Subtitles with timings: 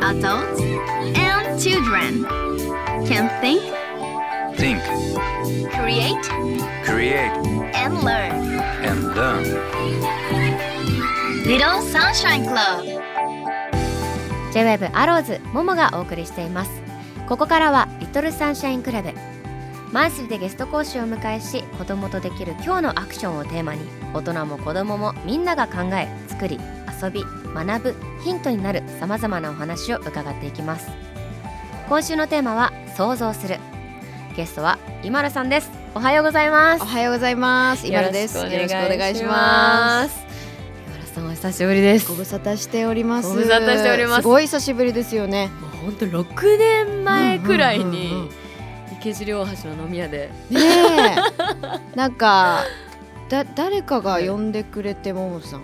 [0.00, 0.60] Adults
[1.18, 2.24] and children
[3.04, 3.60] can think,
[4.56, 4.80] Think,
[5.74, 6.22] create,
[6.84, 7.32] create,
[7.74, 8.30] and learn.
[8.84, 9.42] and learn.
[11.44, 12.84] Little Sunshine Club
[14.52, 16.70] J-WAVE アローズももがお送りしています
[17.28, 19.12] ここからはリトルサンシャインクラブ
[19.92, 23.80] マンスリーでゲスト講師をお迎えし子供とできる今日のアクションをテーマに
[24.12, 26.58] 大人も子供もみんなが考え作り
[27.02, 30.90] 遊び学ぶヒントになるさまざまなお話を伺っていきます
[31.88, 33.56] 今週のテーマは想像する
[34.36, 37.86] ゲストは今るさんですおはようございますおはようございます。
[37.88, 38.36] 今るです。
[38.36, 40.20] よろしくお願いします。
[40.86, 43.28] 今るさんお久しぶりですご無沙汰しております。
[43.28, 45.50] ご無沙汰しておりますすごい久しぶりですよね。
[45.60, 48.30] もう本当6年前くらいうんうんうんに
[49.00, 50.30] 池尻大橋の飲み屋で。
[50.50, 51.16] ねえ。
[51.96, 52.64] なんか
[53.28, 55.62] だ誰かが呼んでくれてももさんを。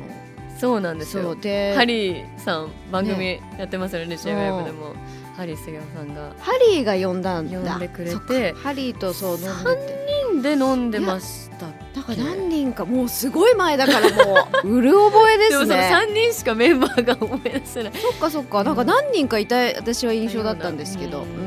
[0.58, 3.40] そうなんですそようでハリーさん番組ね。
[3.58, 4.32] やってますよね e b で
[4.72, 4.94] も。
[5.36, 6.32] ハリー杉山さんが。
[6.38, 7.58] ハリーが呼んだんだ。
[7.72, 8.52] 呼んでくれて。
[8.52, 10.04] ハリーとそう飲んでて。
[10.42, 15.90] で飲んでましたなんか何人かもうすごい前だからもう うる覚えですね。
[15.92, 17.92] 3人しかメンバーが思い出せない。
[17.94, 18.62] そっかそっか。
[18.62, 21.22] なんか何人かいた私は印象だったんですけど。
[21.22, 21.43] ううん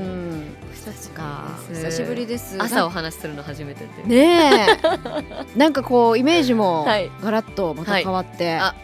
[0.97, 1.01] ん。
[1.01, 2.55] 久しか久しぶりです。
[2.59, 4.03] 朝お話しするの初めてで。
[4.03, 4.87] ねえ。
[5.57, 7.11] なんかこうイメージもはい。
[7.21, 8.75] ガラッとまた変わって、あ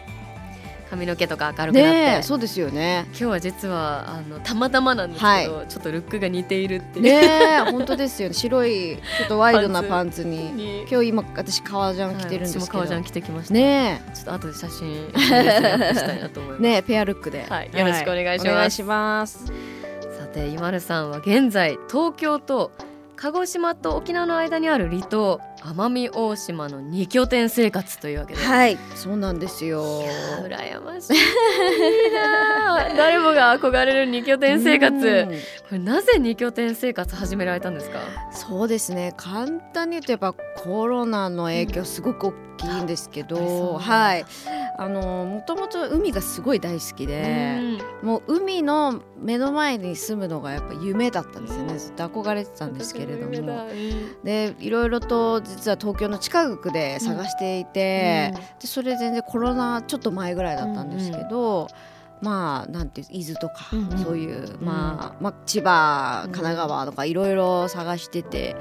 [0.94, 3.06] 髪の毛とか明るくなって、ねえそうですよね。
[3.08, 7.10] 今日は実はあのたまたまなんですけど、ちょっとルックが似ているっていう、ね
[7.66, 8.34] え本当ですよね。
[8.34, 10.52] 白いちょっとワイドなパンツに。
[10.52, 10.86] に。
[10.88, 13.54] 今日今私革ジャン着てるんですけど、革ジャン着てきました。
[13.54, 16.60] ねちょっと後で写真したいなと思います。
[16.60, 18.48] え ねえペアルックで、はいよろしくお願いします。
[18.50, 19.73] お願いします
[20.24, 22.70] さて今るさんは現在東京と
[23.16, 29.84] 鹿児島と沖縄の間にある離島奄美大島の二拠点生活というわけで、はいそうなんですよ。
[30.42, 31.16] 羨ましい
[32.96, 34.94] 誰もが憧れる二拠点生活。
[34.94, 35.28] うん。
[35.28, 35.34] こ
[35.72, 37.98] れなぜ二拠点生活始められたんですか？
[38.32, 39.12] そうですね。
[39.16, 44.24] 簡単に言うとやっぱコロナの影響すごく大きいんですけど、うなんだはい
[44.76, 47.60] あのもともと海がすごい大好きで、
[48.02, 51.78] もう海の目の前に住むのがやっぱ夢だったんですよね。
[51.78, 53.68] ずっと憧れてたんですけれども。
[54.24, 61.68] でいろいろと実は東京の近くで探していて、でそれ全然コロナちょっと前ぐらいだったんですけど、
[62.20, 63.98] まあなんていう伊豆とか、うんうん。
[63.98, 68.56] そういう、まあ、まあ千葉神奈川とかいろいろ探してて。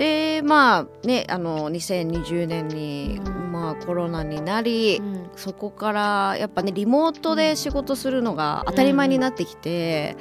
[0.00, 3.52] でまあねあの2020年に、うん。
[3.52, 5.30] まあ、コロナになり、うん。
[5.36, 10.16] そこからやっぱねリモートで仕事するのが当たり前になってきて、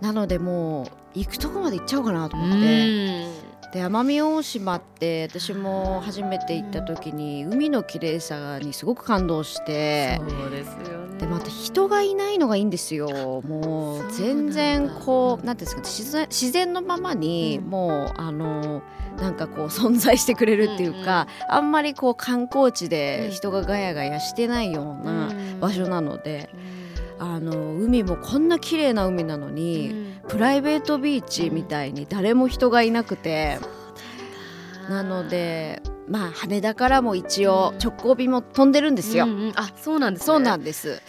[0.00, 3.26] なのでもう行くとこまで行っちゃおうかなと思って、
[3.76, 10.18] で奄美大島って私も初めて行った時に海の綺麗さにすごく感動して。
[10.18, 11.18] そうですよね。
[11.18, 13.42] でまた人がいないのがいいんですよ。
[13.46, 17.70] もう全然こうなんていうんですか自然自然のままにうん。
[17.70, 18.82] もうあの
[19.18, 26.50] なんかこう存在してくれるっていうか、あんまりこう観光地で人がガヤガヤしてないような場所なので、
[27.18, 33.58] あの海もこんな綺麗な海なのに、プライベートビーチみたいに誰も人がいなくて、
[34.88, 39.24] なのでまあ羽田からも一応直行便も飛んでるんですよ。
[39.24, 41.02] うんうんあそうなんですねそうなんです。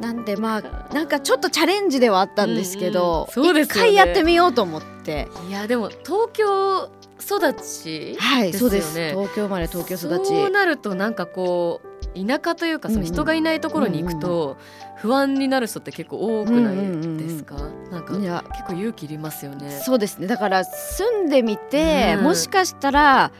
[0.00, 5.28] なんでまあなんかちょっとチャレンジではあったんですけど、うんうんね一回やってみようと思って。
[5.48, 8.92] いやでも東京育ちはい、そうです。
[9.10, 10.28] 東京生まれ東京育ち。
[10.28, 14.56] そうなるとなんかこう田舎というかその人がいないところに行くと
[14.96, 16.76] 不安になる人って結構多くない
[17.18, 17.56] ですか、
[17.90, 19.70] なんか結構勇気いりますよね。
[19.70, 20.26] そうですね。
[20.26, 22.24] だから住んでみて、うん。
[22.24, 23.32] もしかしたら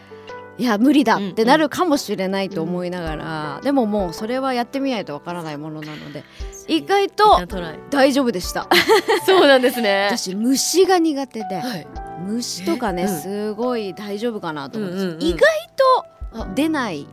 [0.57, 6.23] いや無理だってなるかもしれないと思いながら、でももうそれはやってみないとわからないものなので
[6.69, 7.41] 意外一と
[7.91, 8.69] 大丈夫でした。
[9.27, 10.09] そうなんですね。
[10.11, 11.87] 私虫が苦手で、はい。
[12.27, 13.19] 虫とかね、えうん。
[13.19, 15.23] すごい大丈夫かなと思って、うんうんうん。
[15.23, 15.41] 意外
[16.33, 17.07] と出ない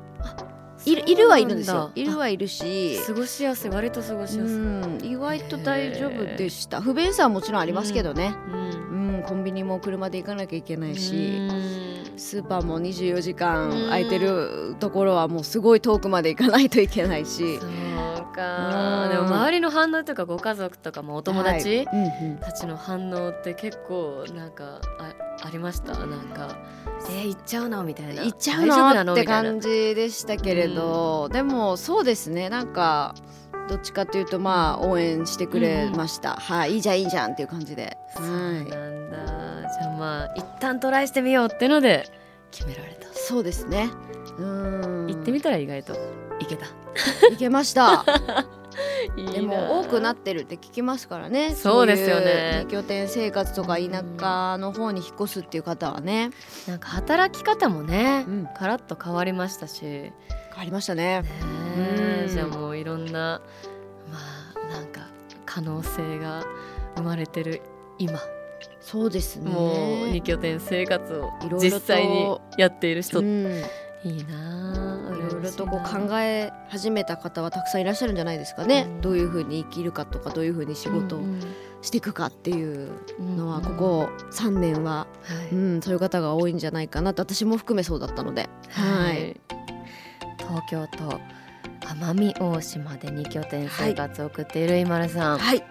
[0.85, 1.91] いるいるはいるんですよ。
[1.95, 2.99] いるはいるし。
[3.05, 3.69] 過ごしやすい。
[3.69, 4.99] 割と過ごしうやすい、ん。
[5.03, 6.81] 意外と大丈夫でした。
[6.81, 9.15] 不便さはもちろんありますけどね、うん。
[9.15, 9.23] うん。
[9.23, 11.41] コンビニも車で行かなきゃいけないし、う
[12.15, 12.17] ん。
[12.17, 17.59] スーパーも24時間空いてるところはもうすごい遠くまで行かないといけないし。
[17.59, 19.05] そうか。
[19.05, 19.09] うん。
[19.11, 21.85] でも周りの反応とかご家族とかもお友達、
[22.41, 25.93] たちの反応って結構なんかあありました？
[25.93, 26.57] なんか。
[27.09, 27.83] えー、行っちゃうの？
[27.83, 28.23] みたいな。
[28.23, 28.65] 行っちゃう
[29.03, 29.13] の？
[29.13, 32.49] って感じでしたけれど、でもそうですね。
[32.49, 33.15] なんか
[33.67, 38.75] どっちかというとまあ応援してくれました、はいいいじゃんいいじゃんっていう感じで、そうはなんだ。
[39.61, 42.05] じゃあまあ一旦トライしてみようってので
[42.51, 43.07] 決められた。
[43.07, 43.89] い、そうですね。
[44.37, 45.07] うん。
[45.07, 45.93] 行ってみたら意外と
[46.39, 46.67] 行けた。
[47.29, 48.05] 行けました
[49.33, 51.55] でも多くなってるって聞きますからね。
[51.55, 52.65] そうですよね。
[52.69, 56.31] 拠点生活とか田舎の方に引っ越すっていう方はね。
[56.67, 58.47] なんか働き方もね、うん。
[58.55, 59.81] カラッと変わりましたし。
[59.81, 60.11] 変
[60.57, 61.21] わりましたね。
[61.21, 61.29] ね
[61.77, 62.33] えうん。
[62.33, 63.41] じゃあもういろんな
[64.09, 64.17] ま
[64.55, 65.07] あなんか
[65.45, 66.43] 可能性が
[66.95, 67.61] 生まれてる
[67.97, 68.19] 今、
[68.79, 69.49] そうですね。
[69.49, 73.63] もう二拠点生活を実際にやっている人、うん。
[74.03, 74.75] いいなあ。
[74.75, 74.80] い
[75.41, 79.01] ろとこう考え始めた方はたくさんいらっしゃるんじゃないですかね、うん。
[79.01, 81.21] どういうふうに生きるかとかどういうふうに仕事を
[81.81, 85.55] していくかっていうのはうんここ3年は、はい。
[85.55, 89.39] うん、そういう方が多いんじゃないかなと私も含めそうだったので、はい、
[90.37, 91.19] 東京都
[91.81, 95.63] 奄美大島で二拠点生活を送っている今丸さん、はい、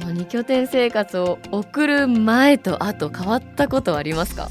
[0.00, 4.48] その二拠点生活を送る前と後変わったことはありますか？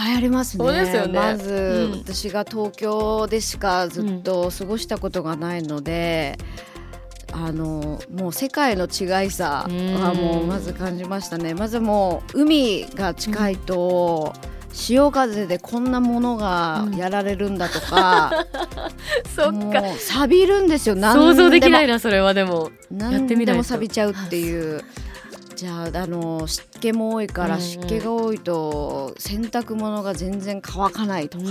[0.00, 0.64] ぱいありますね。
[0.64, 6.38] そうですよねまず、うん私が東京でしかずっと過ごしたことがないので、
[7.32, 11.54] あのもう世界の違いさはもうまず感じましたね。
[11.54, 14.32] まずもう海が近いと、
[14.72, 18.46] 潮風でこんなものがやられるんだとか、
[19.36, 20.94] そっか錆びるんですよ。
[20.94, 21.94] 何想像できないな。
[21.94, 24.82] なそれはでもやってみでも錆びちゃうっていう。
[25.60, 31.44] じゃああの湿気も多いから、湿気が多いと洗濯物が全然乾かないとか、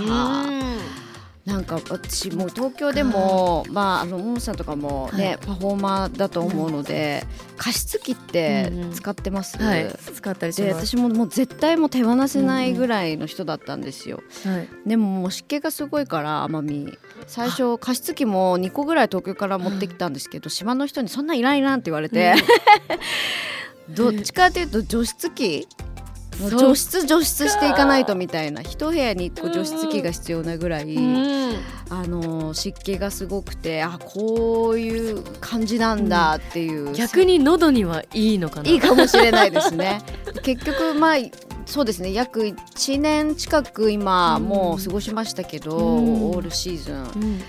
[1.44, 5.38] なんか私もう東京でもまああのモンさんとかもね、はい。
[5.38, 7.22] パフォーマーだと思うので、
[7.56, 9.88] 加湿器って使ってます、はい。
[10.12, 14.88] 使ったりし私ももう絶対もう手放せないぐらいの人だったんですよ、はい。
[14.88, 16.98] でももう湿気がすごいから奄美
[17.28, 22.34] 最初加湿器も2個ぐらい東京から持ってきたんですけど、島の人にそんなんいらんいらんって言われて、
[23.94, 25.68] どっちかというと除湿器
[26.40, 31.54] もうそう除湿除湿していかないとみたいな一部屋に1個除湿器が必要なぐらい、うん。
[31.90, 38.70] あの湿気がすごくてあこういう感じなんだっていう、逆に喉にはいいのかな。
[38.70, 40.00] いいかもしれないですね。
[40.42, 41.16] 結局まあ
[41.66, 42.12] そうですね。
[42.12, 44.44] 約1年近く今うん。
[44.44, 46.24] もう過ごしましたけど、うん。
[46.30, 47.22] オールシーズン。
[47.22, 47.40] うん。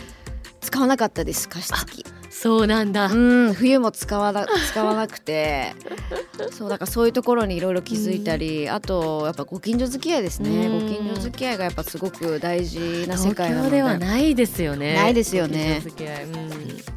[0.60, 2.06] 使わなかったです加湿器
[2.42, 3.06] そうなんだ。
[3.06, 5.76] うん冬も使わな使わなくて。
[6.52, 10.80] そうだからそういうところにいろいろ気づいたり、あとやっぱご近所付き合いですね、うん。
[10.80, 13.70] ご近所付き合いがやっぱすごく大事な世東界なので。
[13.70, 14.96] 京ではないですよね。
[14.96, 15.82] ないですよね。
[15.86, 16.24] ご近所付き合い。
[16.24, 16.32] うん。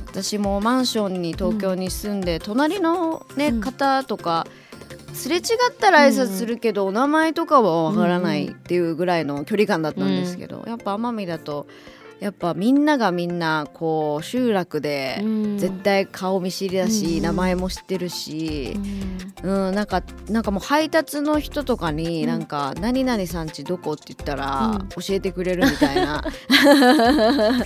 [0.06, 3.61] 私もマンションに東京に住んで、隣の、ねうん。
[3.61, 4.47] 方とか
[5.12, 5.43] すれ違っ
[5.79, 11.67] たら挨拶するけど、お名前とかはわからないっていうぐらいの距離感だったんですけど、やっぱ奄美だと
[12.20, 15.58] やっぱみんながみんなこう集落でうん。
[15.58, 17.22] 絶対顔見知りだし、うん。
[17.22, 18.76] 名前も知ってるし
[19.43, 19.69] う、ん。
[19.69, 22.28] うん、なんかなんかもう配達の人とかにうん。
[22.28, 24.88] なんか「何々さんちどこ?」って言ったらうん。
[24.88, 26.25] 教えてくれるみたいな、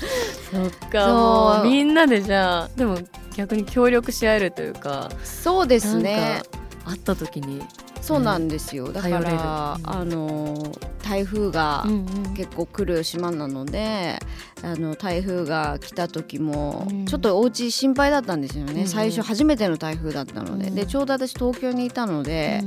[0.50, 2.98] そっかみんなでじゃあでも
[3.36, 6.42] 逆に協力し合えるというかそうですね。
[6.84, 7.62] か会った時に
[8.08, 8.90] そうなんですよ。
[8.90, 10.72] だから、うんあの
[11.02, 12.34] 台風がうんうん。
[12.34, 14.18] 結構来る島なので、
[14.62, 17.04] あの台風が来た時もうん。
[17.04, 20.74] ちょっとお家心配だったんですよね、うん最初初めての台風だったので、うん。
[20.74, 22.62] でちょうど私東京にいたので、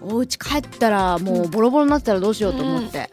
[0.00, 3.10] お家帰ったらもうボロボロになってたらどうしようと思って。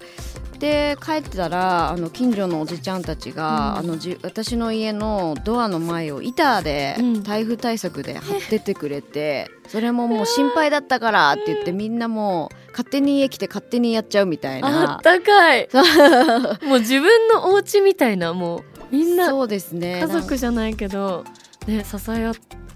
[0.64, 3.78] で帰ってたらあの近所のおじちゃんたちが、うん。
[3.80, 15.68] あのじ私の家のドアの前を板でうん台風対策で貼ってってくれて、それももう心配だったからって言ってみんなもう勝手に家来て勝手にやっちゃうみたいあなったかい。
[16.66, 20.00] もう自分のお家みたいなもうみんなそうですね。
[20.00, 21.26] 家族じゃないけど
[21.68, 22.32] ね支え合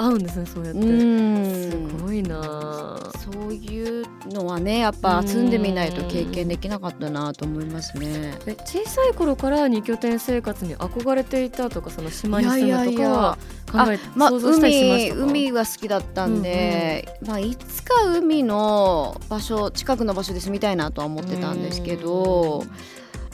[0.06, 0.80] うんですねそうやって。
[0.80, 1.92] うん。
[1.98, 2.40] すごいな。
[2.42, 8.38] あそういうのはねやっぱ住んでみないと経験できなかったなと思いますね。
[8.46, 13.38] え小さい頃から二拠点生活に憧れていたとかその島に住むとかは
[13.72, 22.64] 考えまあ、海海は好きだったんで、まあ、いつか海の場所近くの場所で住みたいなとは思ってたんですけど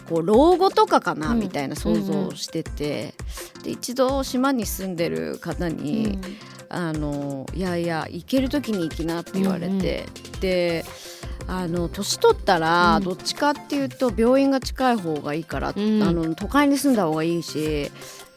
[0.10, 1.40] こう老後とかかな、うん。
[1.40, 3.14] みたいな想像をしてて、
[3.64, 6.20] で一度島に住んでる方に、
[6.74, 10.06] あのいやいや行ける時に行きなって言われて、
[10.42, 10.86] で
[11.48, 13.04] あの年取ったらうん。
[13.04, 16.02] どっちかっていうと病院が近い方がいいから、うん。
[16.04, 17.92] あの都会に住んだ方がいいし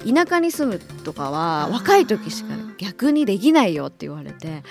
[0.05, 4.63] 田舎に住むとかは若い時しか逆にできないよって言われて。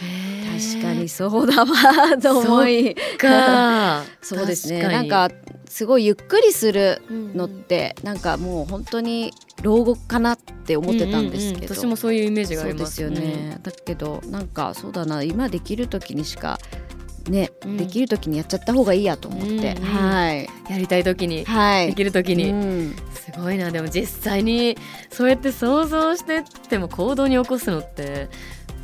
[0.72, 2.96] 確かにそうだわと思い。
[3.18, 4.04] か。
[4.22, 4.82] そうですね。
[4.82, 5.30] 確なんか
[5.68, 7.64] すごいゆっくりするのっうん。
[7.64, 11.76] て、なんかもう本当に老後かなって思ってたんですけど、うんうんうん。
[11.76, 15.24] 私もそういうイメージがありますすよね、だけどなんかそうだな。
[15.24, 16.60] 今できる時にしか
[17.30, 17.78] ね、うん。
[17.78, 20.50] できる時にやっちゃった方がいいやと思って、うんはい。
[20.70, 21.46] やりたい時に。
[21.46, 21.88] はい。
[21.88, 22.96] できる時に、うん。
[23.14, 23.72] すごいな。
[23.72, 24.78] でも実際に
[25.10, 28.30] そうやって想像してっても行動に起こすのって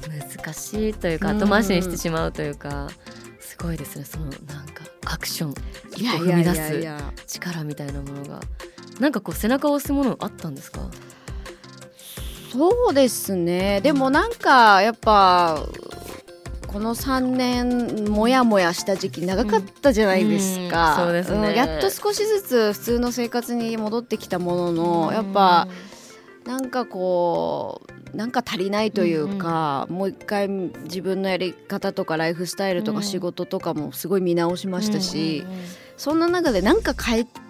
[0.07, 2.89] 難しいというかうん後回しにしてしまうというか、
[3.39, 4.05] すごいですね。
[4.05, 4.35] そのなん
[4.67, 5.53] かアクション。
[5.91, 6.53] 一いや歩踏み出いや。
[6.53, 8.39] いやいすや力みたいなものが
[9.01, 10.79] なんかこう背中を押すものあったんですか？
[12.51, 13.81] そうですね。
[13.81, 15.65] でもなんかやっぱ
[16.67, 21.01] この3年もやもやした時期長かったじゃないですか、うん。
[21.01, 21.05] うん。
[21.07, 21.53] そうですね。
[21.53, 21.55] ん。
[21.55, 24.71] やっと少しずつ普通の生活に戻ってきたもの
[25.07, 25.67] のやっぱ
[26.45, 27.81] なんかこ
[28.13, 32.97] うなんか足りないというか、もう一回自分のやり方とかライフスタイルとうん。
[32.97, 35.45] か仕事とかもすごい見直しましたし、
[35.97, 37.40] そんな中でなんか変えうんうんうん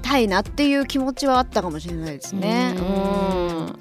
[0.00, 2.74] たいなっていう気持ちはあったかもしれないですね。
[2.76, 3.78] うん。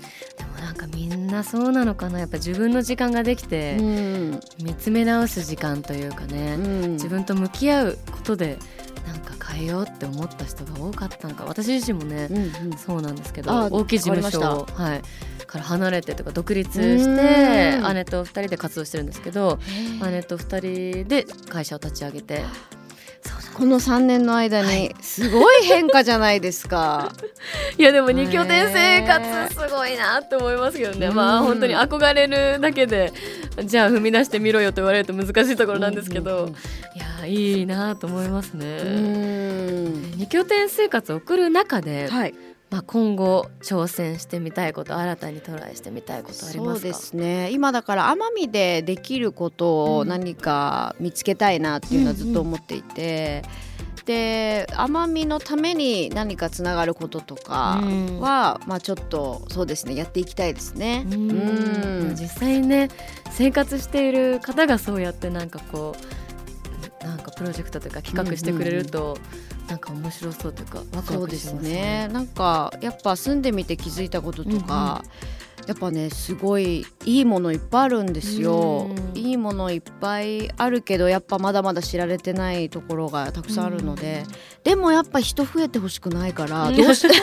[0.60, 2.20] なんかみんなそうなのかな。
[2.20, 4.40] やっぱ自分の時間ができて、うん。
[4.64, 6.92] 見つめ直す時間というかね、うん。
[6.94, 8.58] 自分と向き合うことで
[9.06, 11.46] なんか変えようって思った人が多かったのか。
[11.46, 12.78] 私自身もね、うんうん。
[12.78, 15.02] そうなんですけどあ大きい事務所はい、
[15.46, 17.94] から離れてとか独立してうん。
[17.94, 19.60] 姉と2人で活動してるんですけど
[20.10, 22.44] 姉と2人で会社を立ち上げて
[23.54, 27.12] この3年の間にすごい変化じゃないですか。
[27.78, 31.16] いやでも2拠点生活すごいなって思いますけどね、うん。
[31.16, 33.14] まあ本当に憧れるだけで
[33.64, 36.50] じゃあ踏み出してみろよと言われると難しいところなんですけど、うん。
[36.50, 36.54] い
[37.22, 38.66] やいいなと思いますね。
[38.66, 40.14] うん。
[40.18, 42.34] 2拠点生活を送る中で、はい、
[42.74, 46.74] まあ、今後挑戦してみたいこと新たにトライしてみたいことありますか？
[46.74, 47.52] そうですね。
[47.52, 53.44] 今だから奄美でできることを何か見つけたいなっていうのはずっと思っていて、
[54.06, 58.20] で奄美のために何かつながることとかうん。
[58.20, 61.06] は、まあちょっとそうですねやっていきたいですね。
[61.06, 61.30] うん。
[61.30, 62.16] うん。
[62.16, 62.90] 実際にね
[63.30, 66.23] 生活している方がそうやってなんかこう
[67.04, 69.18] なんかプロジェクトとか企画してくれると、
[69.68, 72.08] なんか面白そうというかワクワクしますね。
[72.08, 72.10] ね。
[72.12, 75.04] なんかやっぱ住んでみて気づいたこととか、
[75.68, 78.90] やっぱねすごいいいものいっぱいあるんですよ。
[78.90, 79.18] うん。
[79.18, 84.24] いいものいっぱいあるけどやっぱまだまだ知られてないところがたくさんあるので、
[84.64, 87.14] でもやっぱ人増えてほしくないからどうして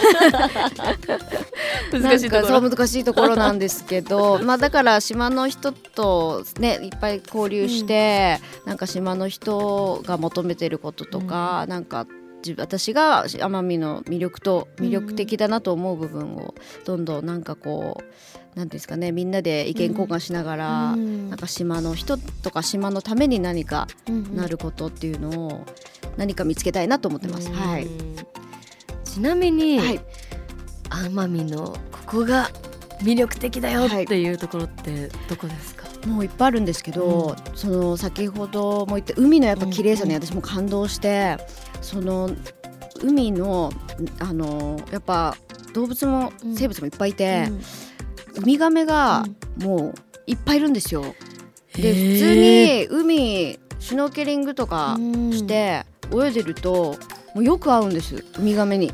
[1.93, 2.61] 難しいところ。
[2.61, 12.20] 難しいところなんですけど まあだから島の人とねいっぱい交流して、なんか島の人が求めてることとか、なんか自
[12.57, 16.55] 私が奄美の魅力と魅力的だなと思う部分を
[16.85, 21.31] どんどんなんかこうなんていうんですかねみんなで意見交換しながら、うん。
[21.31, 25.67] なんか島の人とか島のために何かうんなることっていうのを
[26.17, 27.49] 何か見つけたいなと思ってます。
[27.51, 27.55] うん。
[27.55, 27.87] はい、
[29.05, 30.01] ちなみに、はい。
[30.91, 32.51] 奄美のここが
[33.03, 41.37] 魅力的だよっていうところってどこですか、もういっぱいあるんですけど、その先ほども言った海のやっぱ綺麗さに私も感動して、
[41.81, 42.31] その
[43.03, 43.71] 海の
[44.19, 45.37] あのやっぱ
[45.75, 46.55] 動物もうん。
[46.55, 48.43] 生物もいっぱいいて、うん。
[48.43, 49.25] ウミガメが
[49.59, 49.95] もう
[50.27, 51.03] いっぱいいるんですよ。
[51.75, 54.13] で普通に海シュノー。
[54.13, 56.97] ケリングとかうんして泳いでると
[57.35, 58.93] もうよく会うんですウミガメに。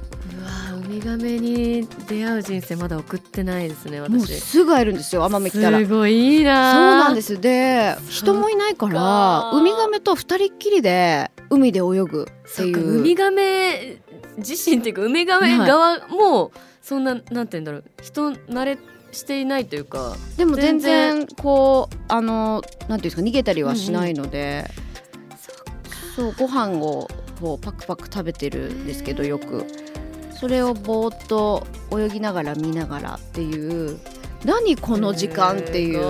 [1.06, 5.78] ガメに出会う人生まだ送ってないですねもう私すぐ会えるんですよ奄美来たら。
[5.78, 6.72] すごいいいな。
[6.72, 12.98] そうなんですすで人もいないからウミガメと二人っきりで海で泳ぐっていう。
[12.98, 13.98] ウミガメ
[14.38, 18.78] 自身っていうかウミガメ側もそんななんて言うんだろう人慣れ
[19.12, 21.26] していないというかでも全全然。
[21.36, 24.68] こうあのなんていうんですか逃げたりはしないので、
[26.16, 27.08] そうご飯を
[27.40, 29.66] こうパクパク食べてるんですけどよく
[30.40, 33.99] それをぼーっと泳ぎながら見ながらっていう。
[34.45, 36.02] 何この時間っていう。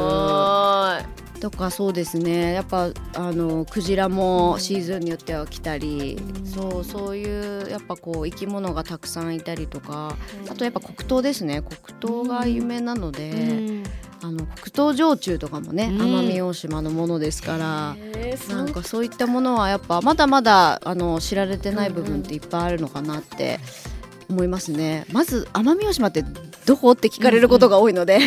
[1.40, 2.54] とかそうですね。
[2.54, 10.16] やっぱあのクジラもシーズンによっては来たり、うんそうそういうやっぱこう生き物がたくさんいたりとか。
[10.50, 11.62] あとやっぱ黒糖ですね。
[11.62, 13.82] 黒糖が有名なので、い、
[14.22, 16.00] あの黒糖焼酎とかもね、うん。
[16.00, 17.96] 奄美大島のものですから。
[18.48, 23.60] なんかそういったものはやっぱまだまだあの知られてない部分っていっぱいあるのかなって
[24.28, 25.06] 思いますね。
[25.12, 26.24] まず奄美大島って
[26.66, 26.92] どこ？
[26.92, 28.18] って聞かれることが多いので、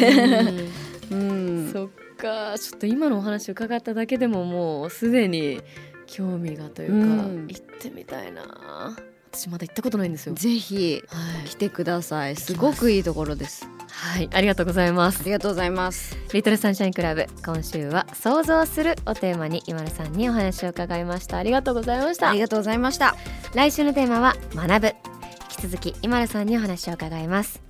[1.11, 1.69] うん。
[1.73, 1.87] そっ
[2.17, 2.57] か。
[2.57, 5.61] ちょっと今のお話伺っただけでももうすでに
[6.07, 7.47] 興味がというか、うん。
[7.47, 8.95] 行ってみたいな。
[9.31, 10.33] 私まだ行ったことないんですよ。
[10.33, 11.49] ぜひはい。
[11.49, 12.35] 来てください。
[12.35, 12.55] す。
[12.55, 13.67] ごくいいところです。
[13.91, 15.21] はい、ありがとうございます。
[15.21, 16.17] ありがとうございます。
[16.33, 17.25] リトルサンシャインクラブ。
[17.45, 21.37] 今週は想像するをテーマに今田さんにお話を伺いました。
[21.37, 22.29] ありがとうございました。
[22.29, 23.15] ありがとうございました。
[23.53, 24.87] 来週のテーマは学ぶ。
[24.87, 25.18] 引
[25.59, 27.68] き続き今田さんにお話を伺います。